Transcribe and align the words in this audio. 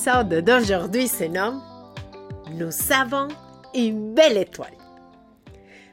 L'épisode 0.00 0.44
d'aujourd'hui 0.44 1.08
se 1.08 1.24
nomme 1.24 1.60
Nous 2.52 2.70
avons 2.90 3.28
une 3.74 4.14
belle 4.14 4.38
étoile. 4.38 4.72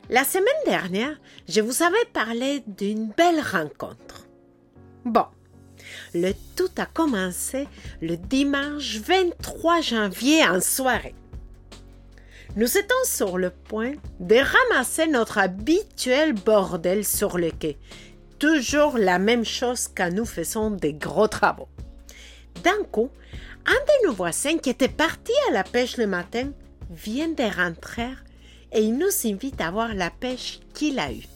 La 0.09 0.23
semaine 0.23 0.45
dernière, 0.65 1.19
je 1.49 1.59
vous 1.59 1.83
avais 1.83 2.05
parlé 2.13 2.63
d'une 2.67 3.09
belle 3.17 3.41
rencontre. 3.41 4.27
Bon, 5.03 5.25
le 6.13 6.31
tout 6.55 6.69
a 6.77 6.85
commencé 6.85 7.67
le 8.01 8.15
dimanche 8.15 8.99
23 8.99 9.81
janvier 9.81 10.47
en 10.47 10.61
soirée. 10.61 11.15
Nous 12.55 12.77
étions 12.77 13.03
sur 13.03 13.37
le 13.37 13.49
point 13.49 13.91
de 14.21 14.37
ramasser 14.37 15.07
notre 15.07 15.37
habituel 15.37 16.31
bordel 16.31 17.03
sur 17.03 17.37
le 17.37 17.51
quai. 17.51 17.77
Toujours 18.39 18.97
la 18.97 19.19
même 19.19 19.43
chose 19.43 19.89
quand 19.93 20.13
nous 20.13 20.25
faisons 20.25 20.71
des 20.71 20.93
gros 20.93 21.27
travaux. 21.27 21.67
D'un 22.63 22.83
coup, 22.91 23.09
un 23.65 23.73
de 23.73 24.07
nos 24.07 24.13
voisins 24.13 24.57
qui 24.57 24.69
était 24.69 24.87
parti 24.87 25.31
à 25.49 25.53
la 25.53 25.63
pêche 25.63 25.97
le 25.97 26.07
matin 26.07 26.51
vient 26.89 27.29
de 27.29 27.43
rentrer 27.43 28.13
et 28.71 28.81
il 28.81 28.97
nous 28.97 29.07
invite 29.25 29.61
à 29.61 29.71
voir 29.71 29.93
la 29.93 30.09
pêche 30.09 30.59
qu'il 30.73 30.99
a 30.99 31.11
eue. 31.11 31.27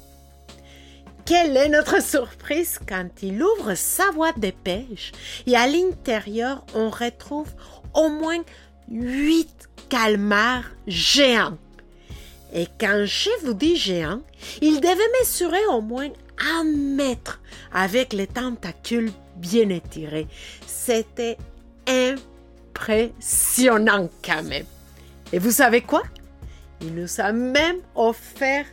Quelle 1.25 1.55
est 1.55 1.69
notre 1.69 2.01
surprise 2.01 2.79
quand 2.87 3.09
il 3.21 3.41
ouvre 3.41 3.75
sa 3.75 4.11
boîte 4.11 4.39
de 4.39 4.51
pêche 4.51 5.11
et 5.45 5.55
à 5.55 5.67
l'intérieur 5.67 6.65
on 6.73 6.89
retrouve 6.89 7.49
au 7.93 8.09
moins 8.09 8.43
huit 8.89 9.69
calmars 9.89 10.65
géants. 10.87 11.57
Et 12.53 12.67
quand 12.79 13.05
je 13.05 13.29
vous 13.45 13.53
dis 13.53 13.75
géants, 13.75 14.21
il 14.61 14.81
devait 14.81 15.19
mesurer 15.19 15.65
au 15.67 15.81
moins 15.81 16.09
un 16.39 16.63
mètre 16.63 17.39
avec 17.71 18.13
les 18.13 18.27
tentacules 18.27 19.11
bien 19.35 19.69
étirés. 19.69 20.27
C'était 20.65 21.37
impressionnant 21.87 24.09
quand 24.23 24.43
même. 24.43 24.65
Et 25.33 25.39
vous 25.39 25.51
savez 25.51 25.81
quoi? 25.81 26.03
Il 26.81 26.95
nous 26.95 27.21
a 27.21 27.31
même 27.31 27.79
offert 27.95 28.65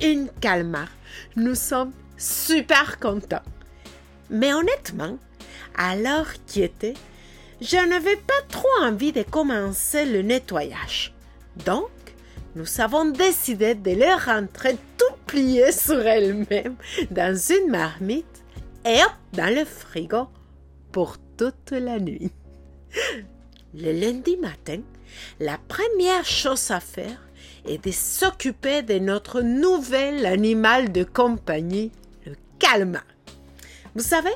une 0.00 0.28
calmar. 0.40 0.88
Nous 1.36 1.54
sommes 1.54 1.92
super 2.16 2.98
contents. 2.98 3.42
Mais 4.30 4.52
honnêtement, 4.52 5.18
à 5.76 5.96
l'heure 5.96 6.32
qui 6.46 6.62
était, 6.62 6.94
je 7.60 7.76
n'avais 7.76 8.16
pas 8.16 8.42
trop 8.48 8.68
envie 8.82 9.12
de 9.12 9.22
commencer 9.22 10.04
le 10.04 10.22
nettoyage. 10.22 11.14
Donc, 11.64 11.90
nous 12.54 12.80
avons 12.80 13.06
décidé 13.06 13.74
de 13.74 13.90
le 13.90 14.24
rentrer 14.24 14.76
tout 14.96 15.14
plié 15.26 15.72
sur 15.72 16.06
elle-même 16.06 16.76
dans 17.10 17.36
une 17.36 17.70
marmite 17.70 18.35
et 18.86 19.02
hop 19.02 19.12
dans 19.32 19.52
le 19.52 19.64
frigo 19.64 20.28
pour 20.92 21.16
toute 21.36 21.72
la 21.72 21.98
nuit. 21.98 22.30
Le 23.74 23.92
lundi 23.92 24.36
matin, 24.36 24.80
la 25.40 25.58
première 25.58 26.24
chose 26.24 26.70
à 26.70 26.80
faire 26.80 27.20
est 27.66 27.84
de 27.84 27.90
s'occuper 27.90 28.82
de 28.82 28.98
notre 28.98 29.40
nouvel 29.40 30.24
animal 30.24 30.92
de 30.92 31.02
compagnie, 31.02 31.90
le 32.24 32.34
calmar. 32.58 33.04
Vous 33.94 34.02
savez, 34.02 34.34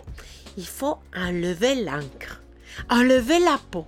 il 0.57 0.67
faut 0.67 0.99
enlever 1.17 1.77
l'encre, 1.77 2.43
enlever 2.91 3.39
la 3.39 3.59
peau, 3.71 3.87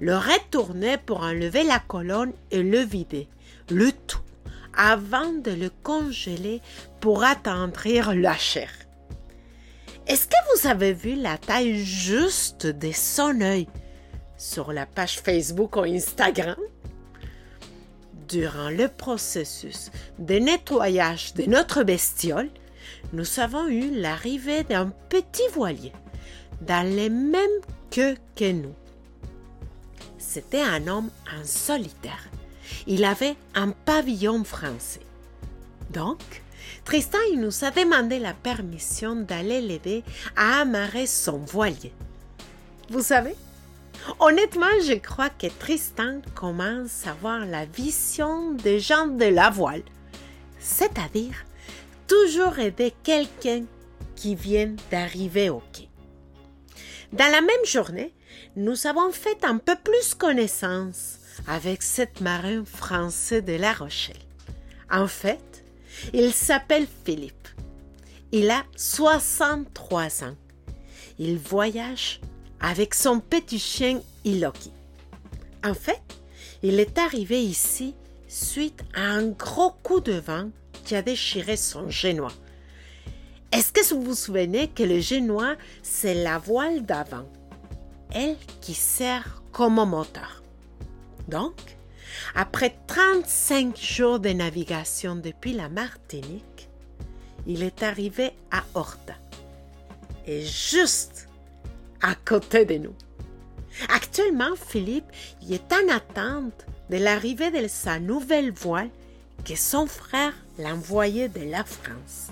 le 0.00 0.16
retourner 0.16 0.96
pour 0.96 1.22
enlever 1.22 1.64
la 1.64 1.80
colonne 1.80 2.32
et 2.52 2.62
le 2.62 2.78
vider, 2.78 3.26
le 3.68 3.90
tout 4.06 4.20
avant 4.76 5.32
de 5.32 5.50
le 5.50 5.70
congeler 5.82 6.62
pour 7.00 7.24
attendrir 7.24 8.14
la 8.14 8.36
chair. 8.36 8.70
Est-ce 10.08 10.26
que 10.26 10.60
vous 10.60 10.66
avez 10.66 10.94
vu 10.94 11.16
la 11.16 11.36
taille 11.36 11.84
juste 11.84 12.64
de 12.66 12.92
son 12.92 13.42
œil 13.42 13.68
sur 14.38 14.72
la 14.72 14.86
page 14.86 15.20
Facebook 15.20 15.76
ou 15.76 15.80
Instagram? 15.80 16.56
Durant 18.26 18.70
le 18.70 18.88
processus 18.88 19.90
de 20.18 20.36
nettoyage 20.36 21.34
de 21.34 21.44
notre 21.44 21.82
bestiole, 21.82 22.48
nous 23.12 23.38
avons 23.38 23.66
eu 23.66 23.90
l'arrivée 24.00 24.64
d'un 24.64 24.90
petit 25.10 25.46
voilier 25.52 25.92
dans 26.62 26.88
les 26.88 27.10
mêmes 27.10 27.60
queues 27.90 28.16
que 28.34 28.50
nous. 28.50 28.74
C'était 30.16 30.62
un 30.62 30.86
homme 30.86 31.10
en 31.38 31.44
solitaire. 31.44 32.30
Il 32.86 33.04
avait 33.04 33.36
un 33.54 33.72
pavillon 33.72 34.42
français. 34.42 35.00
Donc, 35.90 36.42
Tristan 36.88 37.18
il 37.30 37.40
nous 37.40 37.66
a 37.66 37.70
demandé 37.70 38.18
la 38.18 38.32
permission 38.32 39.14
d'aller 39.14 39.60
l'aider 39.60 40.02
à 40.36 40.62
amarrer 40.62 41.06
son 41.06 41.36
voilier. 41.36 41.92
Vous 42.88 43.02
savez, 43.02 43.34
honnêtement, 44.18 44.64
je 44.86 44.94
crois 44.94 45.28
que 45.28 45.48
Tristan 45.48 46.22
commence 46.34 47.06
à 47.06 47.10
avoir 47.10 47.44
la 47.44 47.66
vision 47.66 48.52
des 48.52 48.80
gens 48.80 49.06
de 49.06 49.26
la 49.26 49.50
voile, 49.50 49.82
c'est-à-dire 50.58 51.34
toujours 52.06 52.58
aider 52.58 52.94
quelqu'un 53.02 53.64
qui 54.16 54.34
vient 54.34 54.74
d'arriver 54.90 55.50
au 55.50 55.62
quai. 55.74 55.90
Dans 57.12 57.30
la 57.30 57.42
même 57.42 57.66
journée, 57.66 58.14
nous 58.56 58.86
avons 58.86 59.12
fait 59.12 59.44
un 59.44 59.58
peu 59.58 59.76
plus 59.84 60.14
connaissance 60.14 61.18
avec 61.46 61.82
cet 61.82 62.22
marin 62.22 62.64
français 62.64 63.42
de 63.42 63.56
La 63.56 63.74
Rochelle. 63.74 64.16
En 64.90 65.06
fait, 65.06 65.47
il 66.12 66.32
s'appelle 66.32 66.86
Philippe. 67.04 67.48
Il 68.32 68.50
a 68.50 68.64
63 68.76 70.24
ans. 70.24 70.36
Il 71.18 71.38
voyage 71.38 72.20
avec 72.60 72.94
son 72.94 73.20
petit 73.20 73.58
chien 73.58 74.00
Iloki. 74.24 74.72
En 75.64 75.74
fait, 75.74 76.02
il 76.62 76.78
est 76.80 76.98
arrivé 76.98 77.42
ici 77.42 77.94
suite 78.28 78.82
à 78.94 79.02
un 79.02 79.28
gros 79.28 79.72
coup 79.82 80.00
de 80.00 80.12
vent 80.12 80.50
qui 80.84 80.94
a 80.94 81.02
déchiré 81.02 81.56
son 81.56 81.88
génois. 81.88 82.32
Est-ce 83.52 83.72
que 83.72 83.94
vous 83.94 84.02
vous 84.02 84.14
souvenez 84.14 84.68
que 84.68 84.82
le 84.82 85.00
génois, 85.00 85.56
c'est 85.82 86.14
la 86.14 86.38
voile 86.38 86.84
d'avant, 86.84 87.26
elle 88.12 88.36
qui 88.60 88.74
sert 88.74 89.42
comme 89.52 89.74
moteur. 89.74 90.42
Donc, 91.28 91.77
après 92.34 92.76
35 92.86 93.76
jours 93.76 94.20
de 94.20 94.30
navigation 94.30 95.16
depuis 95.16 95.52
la 95.52 95.68
Martinique, 95.68 96.68
il 97.46 97.62
est 97.62 97.82
arrivé 97.82 98.32
à 98.50 98.64
Horta. 98.74 99.14
Et 100.26 100.42
juste 100.42 101.28
à 102.02 102.14
côté 102.14 102.64
de 102.64 102.76
nous. 102.76 102.94
Actuellement, 103.88 104.54
Philippe 104.56 105.10
y 105.42 105.54
est 105.54 105.72
en 105.72 105.88
attente 105.94 106.66
de 106.90 106.96
l'arrivée 106.96 107.50
de 107.50 107.68
sa 107.68 107.98
nouvelle 107.98 108.52
voile 108.52 108.90
que 109.44 109.56
son 109.56 109.86
frère 109.86 110.34
l'a 110.58 110.74
envoyée 110.74 111.28
de 111.28 111.50
la 111.50 111.64
France. 111.64 112.28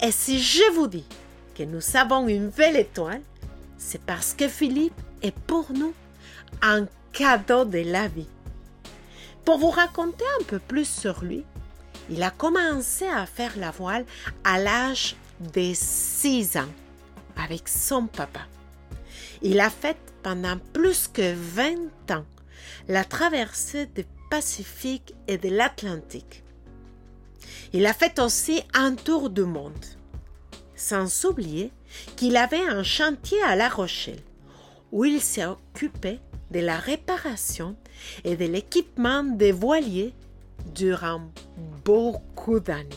Et 0.00 0.12
si 0.12 0.40
je 0.40 0.72
vous 0.74 0.86
dis 0.86 1.06
que 1.54 1.62
nous 1.62 1.96
avons 1.96 2.28
une 2.28 2.48
belle 2.48 2.76
étoile, 2.76 3.22
c'est 3.76 4.00
parce 4.00 4.34
que 4.34 4.48
Philippe 4.48 5.00
est 5.22 5.34
pour 5.34 5.72
nous 5.72 5.92
un 6.62 6.86
cadeau 7.12 7.64
de 7.64 7.78
la 7.78 8.08
vie. 8.08 8.28
Pour 9.44 9.58
vous 9.58 9.70
raconter 9.70 10.24
un 10.40 10.44
peu 10.44 10.58
plus 10.58 10.88
sur 10.88 11.24
lui, 11.24 11.44
il 12.10 12.22
a 12.22 12.30
commencé 12.30 13.06
à 13.06 13.26
faire 13.26 13.56
la 13.56 13.70
voile 13.70 14.04
à 14.44 14.58
l'âge 14.58 15.16
de 15.40 15.72
6 15.74 16.56
ans 16.56 16.72
avec 17.36 17.68
son 17.68 18.06
papa. 18.06 18.40
Il 19.42 19.60
a 19.60 19.70
fait 19.70 19.96
pendant 20.22 20.58
plus 20.72 21.08
que 21.08 21.34
20 21.34 22.10
ans 22.10 22.24
la 22.88 23.04
traversée 23.04 23.86
du 23.86 24.04
Pacifique 24.30 25.14
et 25.26 25.38
de 25.38 25.48
l'Atlantique. 25.48 26.42
Il 27.72 27.86
a 27.86 27.94
fait 27.94 28.18
aussi 28.18 28.62
un 28.74 28.94
tour 28.94 29.30
du 29.30 29.44
monde. 29.44 29.86
Sans 30.76 31.24
oublier 31.24 31.72
qu'il 32.16 32.36
avait 32.36 32.66
un 32.68 32.82
chantier 32.82 33.42
à 33.42 33.56
La 33.56 33.68
Rochelle 33.68 34.20
où 34.92 35.04
il 35.04 35.20
s'est 35.20 35.46
occupé 35.46 36.20
de 36.50 36.60
la 36.60 36.76
réparation 36.76 37.76
et 38.24 38.36
de 38.36 38.44
l'équipement 38.44 39.22
des 39.22 39.52
voiliers 39.52 40.14
durant 40.74 41.22
beaucoup 41.84 42.60
d'années. 42.60 42.88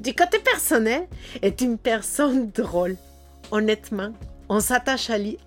Du 0.00 0.14
côté 0.14 0.38
personnel, 0.38 1.06
est 1.42 1.60
une 1.60 1.78
personne 1.78 2.50
drôle, 2.54 2.96
honnêtement, 3.50 4.12
on 4.48 4.60
s'attache 4.60 5.10
à 5.10 5.18
lui 5.18 5.38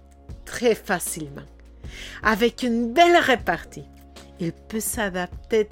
très 0.45 0.75
facilement. 0.75 1.43
Avec 2.23 2.63
une 2.63 2.93
belle 2.93 3.17
répartie, 3.17 3.85
il 4.39 4.51
peut 4.51 4.79
s'adapter 4.79 5.67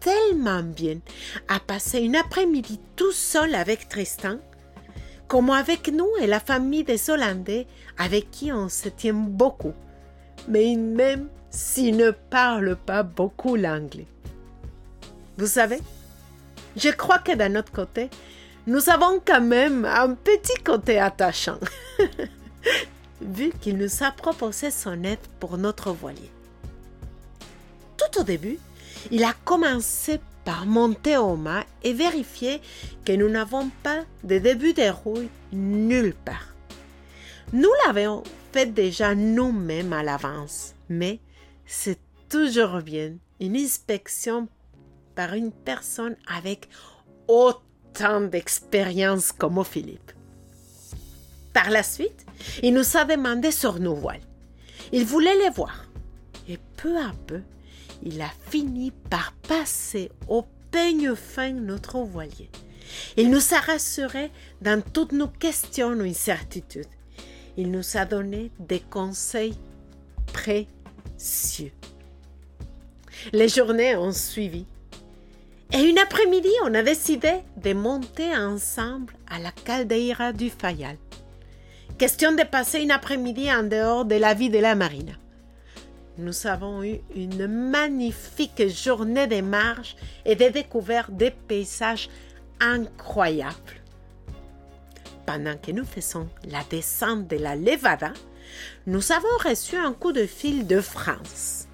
tellement 0.00 0.62
bien 0.62 0.98
à 1.48 1.60
passer 1.60 2.00
une 2.00 2.16
après-midi 2.16 2.80
tout 2.96 3.12
seul 3.12 3.54
avec 3.54 3.88
Tristan, 3.88 4.38
comme 5.28 5.50
avec 5.50 5.88
nous 5.88 6.08
et 6.20 6.26
la 6.26 6.40
famille 6.40 6.84
des 6.84 7.08
Hollandais 7.08 7.66
avec 7.98 8.30
qui 8.30 8.52
on 8.52 8.68
se 8.68 8.88
tient 8.88 9.14
beaucoup, 9.14 9.74
mais 10.48 10.76
même 10.76 11.28
s'il 11.50 11.96
ne 11.96 12.10
parle 12.10 12.76
pas 12.76 13.02
beaucoup 13.02 13.56
l'anglais. 13.56 14.06
Vous 15.38 15.46
savez, 15.46 15.80
je 16.76 16.88
crois 16.90 17.18
que 17.18 17.34
d'un 17.34 17.56
autre 17.56 17.72
côté, 17.72 18.10
nous 18.66 18.90
avons 18.90 19.20
quand 19.24 19.40
même 19.40 19.84
un 19.84 20.14
petit 20.14 20.62
côté 20.62 20.98
attachant, 20.98 21.58
vu 23.20 23.50
qu'il 23.60 23.76
nous 23.76 24.02
a 24.02 24.10
proposé 24.10 24.70
son 24.70 25.04
aide 25.04 25.18
pour 25.40 25.58
notre 25.58 25.92
voilier. 25.92 26.30
Tout 27.96 28.20
au 28.20 28.24
début, 28.24 28.58
il 29.10 29.24
a 29.24 29.34
commencé 29.44 30.20
par 30.44 30.66
monter 30.66 31.16
au 31.16 31.36
mât 31.36 31.64
et 31.82 31.92
vérifier 31.92 32.60
que 33.04 33.12
nous 33.12 33.28
n'avons 33.28 33.70
pas 33.82 34.00
de 34.24 34.38
début 34.38 34.72
de 34.72 34.90
rouille 34.90 35.28
nulle 35.52 36.14
part. 36.14 36.54
Nous 37.52 37.70
l'avions 37.86 38.22
fait 38.52 38.66
déjà 38.66 39.14
nous-mêmes 39.14 39.92
à 39.92 40.02
l'avance, 40.02 40.74
mais 40.88 41.20
c'est 41.64 41.98
toujours 42.28 42.82
bien 42.82 43.14
une 43.40 43.56
inspection 43.56 44.46
par 45.14 45.32
une 45.34 45.52
personne 45.52 46.16
avec 46.26 46.68
autant 47.28 48.20
d'expérience 48.20 49.32
comme 49.32 49.64
Philippe. 49.64 50.12
Par 51.52 51.70
la 51.70 51.82
suite, 51.82 52.26
il 52.62 52.74
nous 52.74 52.96
a 52.96 53.04
demandé 53.04 53.50
sur 53.50 53.78
nos 53.78 53.94
voiles. 53.94 54.20
Il 54.92 55.04
voulait 55.04 55.36
les 55.36 55.50
voir. 55.50 55.86
Et 56.48 56.58
peu 56.76 56.96
à 56.98 57.12
peu, 57.26 57.40
il 58.02 58.20
a 58.20 58.30
fini 58.50 58.90
par 58.90 59.32
passer 59.48 60.10
au 60.28 60.44
peigne 60.70 61.14
fin 61.14 61.52
notre 61.52 61.98
voilier. 61.98 62.50
Il 63.16 63.30
nous 63.30 63.54
a 63.54 63.60
rassurés 63.60 64.30
dans 64.60 64.82
toutes 64.82 65.12
nos 65.12 65.28
questions 65.28 65.92
ou 65.92 66.02
incertitudes. 66.02 66.86
Il 67.56 67.70
nous 67.70 67.96
a 67.96 68.04
donné 68.04 68.50
des 68.58 68.80
conseils 68.80 69.54
précieux. 70.32 71.72
Les 73.32 73.48
journées 73.48 73.96
ont 73.96 74.12
suivi. 74.12 74.66
Et 75.72 75.80
une 75.80 75.98
après-midi, 75.98 76.50
on 76.64 76.74
a 76.74 76.82
décidé 76.82 77.32
de 77.56 77.72
monter 77.72 78.36
ensemble 78.36 79.14
à 79.30 79.38
la 79.38 79.52
caldeira 79.52 80.32
du 80.32 80.50
Fayal. 80.50 80.96
Question 81.98 82.32
de 82.32 82.42
passer 82.42 82.80
une 82.80 82.90
après-midi 82.90 83.52
en 83.52 83.62
dehors 83.62 84.04
de 84.04 84.16
la 84.16 84.34
vie 84.34 84.50
de 84.50 84.58
la 84.58 84.74
marina 84.74 85.12
nous 86.18 86.46
avons 86.46 86.84
eu 86.84 87.00
une 87.14 87.46
magnifique 87.46 88.68
journée 88.68 89.26
de 89.26 89.40
marche 89.40 89.96
et 90.24 90.34
de 90.34 90.48
découverte 90.48 91.10
des 91.10 91.30
paysages 91.30 92.08
incroyables. 92.60 93.81
Pendant 95.26 95.56
que 95.56 95.70
nous 95.70 95.84
faisons 95.84 96.28
la 96.50 96.62
descente 96.70 97.28
de 97.28 97.36
la 97.36 97.56
Levada, 97.56 98.12
nous 98.86 99.12
avons 99.12 99.36
reçu 99.44 99.76
un 99.76 99.92
coup 99.92 100.12
de 100.12 100.26
fil 100.26 100.66
de 100.66 100.80
France. 100.80 101.68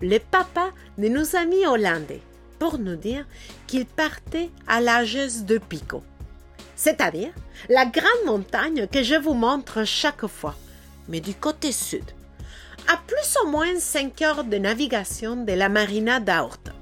Le 0.00 0.18
papa 0.18 0.70
de 0.98 1.08
nos 1.08 1.36
amis 1.36 1.66
hollandais 1.66 2.22
pour 2.58 2.78
nous 2.78 2.96
dire 2.96 3.26
qu'il 3.66 3.86
partait 3.86 4.50
à 4.66 4.80
l'âgeuse 4.80 5.44
de 5.44 5.58
Pico, 5.58 6.02
c'est-à-dire 6.76 7.32
la 7.68 7.86
grande 7.86 8.24
montagne 8.26 8.86
que 8.88 9.02
je 9.02 9.14
vous 9.14 9.34
montre 9.34 9.84
chaque 9.84 10.26
fois, 10.26 10.56
mais 11.08 11.20
du 11.20 11.34
côté 11.34 11.72
sud 11.72 12.04
à 12.88 12.96
plus 12.96 13.36
ou 13.42 13.48
moins 13.48 13.78
5 13.78 14.22
heures 14.22 14.44
de 14.44 14.58
navigation 14.58 15.36
de 15.36 15.52
la 15.52 15.68
marina 15.68 16.20
d'Aorta. 16.20 16.72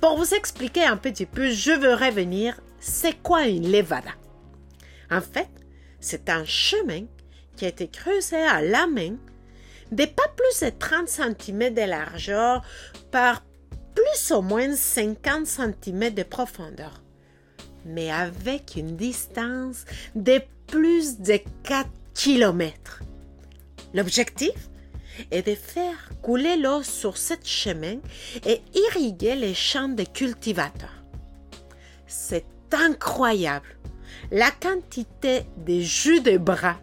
Pour 0.00 0.16
vous 0.16 0.34
expliquer 0.34 0.84
un 0.84 0.96
petit 0.96 1.26
peu, 1.26 1.50
je 1.50 1.72
veux 1.72 1.94
revenir, 1.94 2.58
c'est 2.78 3.22
quoi 3.22 3.46
une 3.46 3.70
levada? 3.70 4.12
En 5.10 5.20
fait, 5.20 5.48
c'est 6.00 6.28
un 6.28 6.44
chemin 6.44 7.04
qui 7.56 7.64
a 7.64 7.68
été 7.68 7.88
creusé 7.88 8.36
à 8.36 8.62
la 8.62 8.86
main 8.86 9.16
de 9.92 10.04
pas 10.04 10.28
plus 10.36 10.64
de 10.64 10.70
30 10.78 11.08
cm 11.08 11.74
de 11.74 11.82
largeur 11.82 12.62
par 13.10 13.42
plus 13.94 14.34
ou 14.34 14.40
moins 14.40 14.74
50 14.74 15.46
cm 15.46 16.14
de 16.14 16.22
profondeur, 16.22 17.02
mais 17.84 18.10
avec 18.10 18.76
une 18.76 18.96
distance 18.96 19.84
de 20.14 20.40
plus 20.68 21.18
de 21.18 21.40
4 21.64 21.88
km. 22.14 23.02
L'objectif 23.92 24.70
est 25.32 25.42
de 25.42 25.54
faire 25.56 26.10
couler 26.22 26.56
l'eau 26.56 26.84
sur 26.84 27.16
ce 27.16 27.34
chemin 27.44 27.96
et 28.46 28.62
irriguer 28.74 29.34
les 29.34 29.54
champs 29.54 29.88
des 29.88 30.06
cultivateurs. 30.06 31.04
C'est 32.06 32.46
incroyable 32.72 33.79
la 34.30 34.50
quantité 34.50 35.44
de 35.56 35.80
jus 35.80 36.20
de 36.20 36.36
bras 36.36 36.76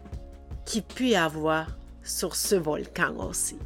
qu'il 0.64 0.82
peut 0.82 1.04
y 1.04 1.16
avoir 1.16 1.66
sur 2.02 2.36
ce 2.36 2.54
volcan 2.54 3.14
aussi. 3.18 3.58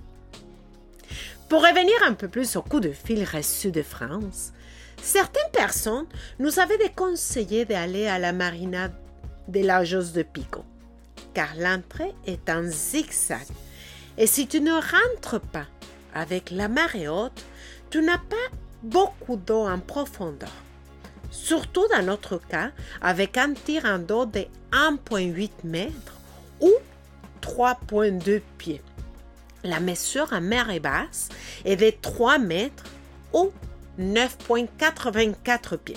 Pour 1.48 1.62
revenir 1.62 1.94
un 2.06 2.14
peu 2.14 2.28
plus 2.28 2.56
au 2.56 2.62
coup 2.62 2.80
de 2.80 2.92
fil 2.92 3.24
reçu 3.24 3.70
de 3.70 3.82
France, 3.82 4.52
certaines 5.02 5.50
personnes 5.52 6.06
nous 6.38 6.58
avaient 6.58 6.78
déconseillé 6.78 7.64
d'aller 7.64 8.06
à 8.06 8.18
la 8.18 8.32
marina 8.32 8.90
de 9.48 9.60
la 9.60 9.84
Jose 9.84 10.12
de 10.12 10.22
Pico 10.22 10.64
car 11.34 11.54
l'entrée 11.56 12.14
est 12.26 12.48
en 12.50 12.64
zigzag. 12.64 13.46
Et 14.18 14.26
si 14.26 14.46
tu 14.46 14.60
ne 14.60 14.72
rentres 14.72 15.40
pas 15.40 15.66
avec 16.14 16.50
la 16.50 16.68
marée 16.68 17.08
haute, 17.08 17.44
tu 17.90 18.02
n'as 18.02 18.18
pas 18.18 18.36
beaucoup 18.82 19.36
d'eau 19.36 19.66
en 19.66 19.78
profondeur. 19.78 20.52
Surtout 21.32 21.88
dans 21.88 22.04
notre 22.04 22.36
cas, 22.36 22.70
avec 23.00 23.38
un 23.38 23.54
tir 23.54 23.98
d'eau 23.98 24.26
de 24.26 24.44
1,8 24.70 25.50
mètres 25.64 26.18
ou 26.60 26.70
3,2 27.40 28.42
pieds. 28.58 28.82
La 29.64 29.80
mesure 29.80 30.32
en 30.32 30.42
mer 30.42 30.68
basse 30.80 31.30
est 31.64 31.76
de 31.76 31.90
3 32.02 32.38
mètres 32.38 32.84
ou 33.32 33.50
9,84 33.98 35.78
pieds. 35.78 35.96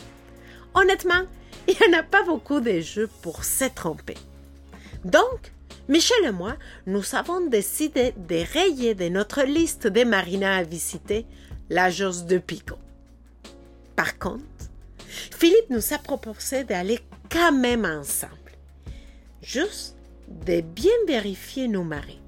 Honnêtement, 0.73 1.23
il 1.67 1.75
n'y 1.79 1.95
en 1.95 1.99
a 1.99 2.03
pas 2.03 2.23
beaucoup 2.23 2.61
de 2.61 2.79
jeux 2.79 3.09
pour 3.21 3.43
se 3.43 3.65
tromper. 3.65 4.17
Donc, 5.03 5.51
Michel 5.89 6.23
et 6.23 6.31
moi, 6.31 6.55
nous 6.87 7.13
avons 7.13 7.45
décidé 7.45 8.13
de 8.17 8.41
rayer 8.53 8.95
de 8.95 9.09
notre 9.09 9.43
liste 9.43 9.85
des 9.87 10.05
marinas 10.05 10.59
à 10.59 10.63
visiter 10.63 11.25
la 11.69 11.89
Josse 11.89 12.23
de 12.23 12.37
Pico. 12.37 12.77
Par 13.95 14.17
contre, 14.17 14.64
Philippe 15.45 15.69
nous 15.69 15.93
a 15.93 15.99
proposé 15.99 16.63
d'aller 16.63 16.99
quand 17.29 17.51
même 17.51 17.85
ensemble, 17.85 18.33
juste 19.43 19.95
de 20.27 20.61
bien 20.61 20.89
vérifier 21.07 21.67
nos 21.67 21.83
marées. 21.83 22.19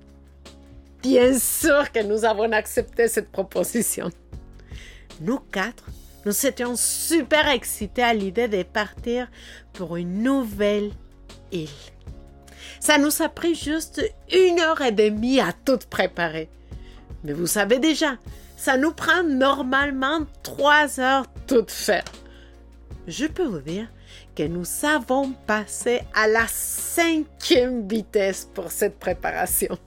Bien 1.02 1.40
sûr 1.40 1.92
que 1.92 2.04
nous 2.04 2.26
avons 2.26 2.52
accepté 2.52 3.08
cette 3.08 3.32
proposition. 3.32 4.12
Nous 5.20 5.40
quatre, 5.40 5.86
nous 6.28 6.46
étions 6.46 6.76
super 6.76 7.48
excités 7.48 8.04
à 8.04 8.14
l'idée 8.14 8.48
de 8.48 8.62
partir 8.62 9.32
pour 9.74 9.98
une 9.98 10.22
nouvelle 10.22 10.92
île. 11.52 11.70
Ça 12.80 13.00
nous 13.00 13.24
a 13.24 13.30
pris 13.30 13.56
juste 13.56 14.00
une 14.32 14.60
heure 14.60 14.82
et 14.82 14.92
demie 14.92 15.40
à 15.40 15.54
tout 15.66 15.80
préparer. 15.90 16.50
Mais 17.24 17.34
vous 17.34 17.48
savez 17.48 17.80
déjà, 17.80 18.18
ça 18.58 18.78
nous 18.78 18.92
prend 18.92 19.24
normalement 19.24 20.20
trois 20.44 21.00
heures 21.00 21.26
tout 21.48 21.66
faire. 21.68 22.06
Je 23.08 23.26
peux 23.26 23.46
vous 23.46 23.62
dire 23.62 23.88
que 24.36 24.44
nous 24.44 24.66
avons 24.84 25.32
passé 25.32 26.02
à 26.14 26.28
la 26.28 26.46
cinquième 26.48 27.88
vitesse 27.88 28.50
pour 28.54 28.70
cette 28.70 29.00
préparation. 29.00 29.78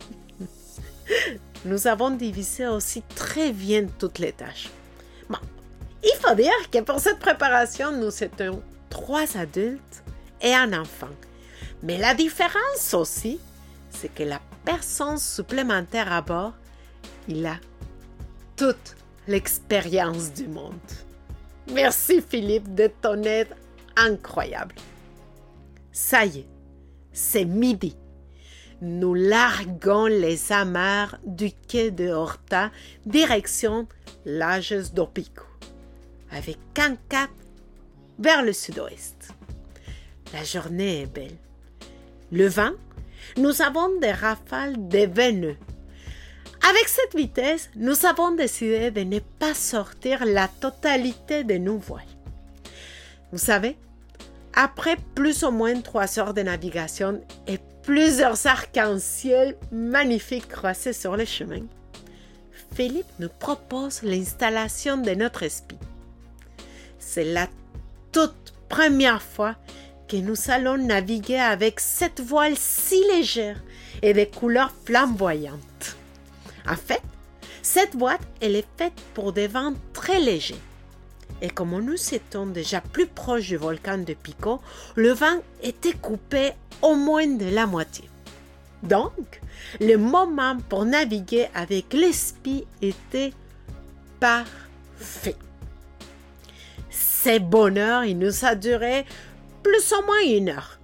nous 1.67 1.87
avons 1.87 2.11
divisé 2.11 2.67
aussi 2.67 3.03
très 3.15 3.53
bien 3.53 3.87
toutes 3.99 4.21
les 4.21 4.33
tâches. 4.33 4.71
Bon, 5.29 5.39
il 6.03 6.17
faut 6.19 6.35
dire 6.35 6.71
que 6.73 6.81
pour 6.81 6.99
cette 6.99 7.19
préparation, 7.19 7.93
nous 7.93 8.25
étions 8.25 8.63
trois 8.89 9.37
adultes 9.37 10.03
et 10.41 10.55
un 10.55 10.73
enfant. 10.73 11.15
Mais 11.83 11.99
la 11.99 12.15
différence 12.15 12.95
aussi, 12.95 13.39
c'est 13.91 14.15
que 14.15 14.23
la 14.23 14.41
personne 14.65 15.19
supplémentaire 15.19 16.11
à 16.11 16.23
bord, 16.23 16.55
il 17.29 17.45
a 17.45 17.59
toute 18.57 18.97
l'expérience 19.29 20.33
du 20.33 20.49
monde. 20.49 20.73
Merci 21.73 22.21
Philippe 22.21 22.75
de 22.75 22.91
ton 23.01 23.23
aide 23.23 23.55
incroyable. 23.97 24.75
Ça 25.93 26.25
y 26.25 26.41
est, 26.41 26.49
c'est 27.13 27.45
midi. 27.45 27.97
Nous 28.83 29.15
larguons 29.15 30.07
les 30.07 30.53
amarres 30.53 31.19
du 31.25 31.53
quai 31.53 31.91
de 31.91 32.09
Horta 32.09 32.71
direction 33.05 33.87
Lages 34.25 34.93
d'Opico, 34.93 35.45
avec 36.31 36.59
un 36.79 36.97
vers 38.19 38.43
le 38.43 38.53
sud-ouest. 38.53 39.35
La 40.33 40.45
journée 40.45 41.03
est 41.03 41.07
belle 41.07 41.37
le 42.33 42.47
vent, 42.47 42.71
nous 43.37 43.61
avons 43.61 43.99
des 43.99 44.13
rafales 44.13 44.89
de 44.89 45.07
20 45.07 45.33
nœuds. 45.33 45.57
Avec 46.69 46.89
cette 46.89 47.17
vitesse, 47.17 47.71
nous 47.75 48.05
avons 48.05 48.33
décidé 48.33 48.91
de 48.91 49.01
ne 49.01 49.19
pas 49.19 49.55
sortir 49.55 50.25
la 50.25 50.49
totalité 50.49 51.43
de 51.43 51.55
nos 51.55 51.79
voiles. 51.79 52.05
Vous 53.33 53.39
savez, 53.39 53.77
après 54.55 54.97
plus 55.15 55.43
ou 55.45 55.51
moins 55.51 55.81
trois 55.81 56.19
heures 56.19 56.35
de 56.35 56.43
navigation 56.43 57.21
et 57.47 57.59
plusieurs 57.83 58.47
arcs-en-ciel 58.47 59.57
magnifiques 59.73 60.49
croisés 60.49 60.93
sur 60.93 61.17
le 61.17 61.25
chemin, 61.25 61.63
Philippe 62.75 63.07
nous 63.19 63.29
propose 63.29 64.03
l'installation 64.03 64.99
de 64.99 65.13
notre 65.13 65.43
esprit. 65.43 65.79
C'est 66.99 67.25
la 67.25 67.49
toute 68.13 68.53
première 68.69 69.23
fois 69.23 69.57
que 70.09 70.17
nous 70.17 70.37
allons 70.49 70.77
naviguer 70.77 71.39
avec 71.39 71.81
cette 71.81 72.21
voile 72.21 72.57
si 72.57 73.03
légère 73.13 73.63
et 74.03 74.13
de 74.13 74.25
couleurs 74.25 74.73
flamboyantes. 74.85 75.97
En 76.69 76.77
fait, 76.77 77.03
cette 77.63 77.97
boîte, 77.97 78.23
elle 78.41 78.57
est 78.57 78.67
faite 78.77 79.01
pour 79.15 79.33
des 79.33 79.47
vents 79.47 79.75
très 79.93 80.21
légers. 80.21 80.61
Et 81.43 81.49
comme 81.49 81.79
nous 81.83 82.15
étions 82.15 82.47
déjà 82.47 82.81
plus 82.81 83.07
proche 83.07 83.49
du 83.49 83.57
volcan 83.57 83.99
de 83.99 84.15
Pico, 84.15 84.61
le 84.95 85.13
vent 85.13 85.41
était 85.63 85.93
coupé 85.93 86.53
au 86.83 86.95
moins 86.95 87.27
de 87.27 87.47
la 87.47 87.67
moitié. 87.67 88.05
Donc, 88.83 89.41
le 89.81 89.97
moment 89.97 90.59
pour 90.69 90.85
naviguer 90.85 91.49
avec 91.55 91.93
l'esprit 91.93 92.67
était 92.81 93.33
parfait. 94.19 95.37
Ce 96.91 97.39
bonheur, 97.39 98.05
il 98.05 98.19
nous 98.19 98.45
a 98.45 98.55
duré 98.55 99.05
plus 99.63 99.93
ou 99.93 100.05
moins 100.07 100.23
une 100.25 100.49
heure. 100.51 100.80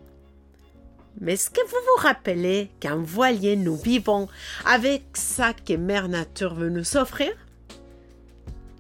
Mais 1.21 1.35
est-ce 1.35 1.51
que 1.51 1.63
vous 1.63 1.71
vous 1.71 2.03
rappelez 2.03 2.71
qu'en 2.81 2.99
voilier, 2.99 3.57
nous 3.57 3.77
vivons 3.77 4.29
avec 4.65 5.05
ça 5.15 5.53
que 5.55 5.75
Mère 5.75 6.09
Nature 6.09 6.55
veut 6.55 6.69
nous 6.69 6.97
offrir? 6.97 7.33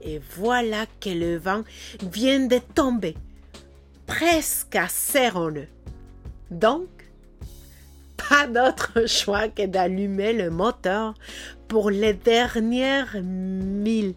Et 0.02 0.20
voilà 0.36 0.86
que 1.00 1.10
le 1.10 1.38
vent 1.38 1.62
vient 2.12 2.46
de 2.46 2.58
tomber, 2.58 3.16
presque 4.06 4.76
à 4.76 4.88
serre 4.88 5.36
en 5.36 5.50
eux. 5.50 5.68
Donc, 6.50 6.88
pas 8.28 8.46
d'autre 8.46 9.06
choix 9.08 9.48
que 9.48 9.66
d'allumer 9.66 10.32
le 10.32 10.50
moteur 10.50 11.14
pour 11.68 11.90
les 11.90 12.14
dernières 12.14 13.16
milles 13.22 14.14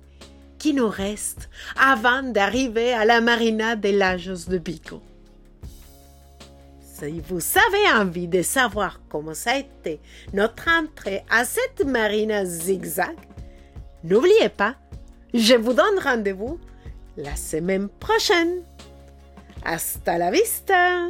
qui 0.57 0.73
nous 0.73 0.89
restent 0.89 1.49
avant 1.77 2.21
d'arriver 2.21 2.93
à 2.93 3.05
la 3.05 3.21
marina 3.21 3.75
des 3.75 3.93
Lagos 3.93 4.49
de 4.49 4.57
Pico. 4.57 5.01
Si 7.00 7.22
vous 7.22 7.39
avez 7.58 7.98
envie 7.98 8.27
de 8.27 8.41
savoir 8.41 9.00
comment 9.08 9.34
ça 9.34 9.51
a 9.51 9.58
été 9.60 10.01
notre 10.34 10.68
entrée 10.70 11.24
à 11.29 11.46
cette 11.46 11.86
marina 11.86 12.44
zigzag, 12.44 13.15
n'oubliez 14.03 14.50
pas, 14.50 14.75
je 15.34 15.56
vous 15.56 15.74
donne 15.74 15.98
rendez-vous 16.03 16.60
la 17.15 17.38
semaine 17.38 17.88
prochaine. 17.88 18.63
Hasta 19.63 20.18
la 20.18 20.29
vista! 20.29 21.10